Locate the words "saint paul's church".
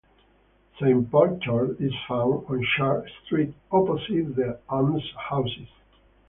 0.79-1.77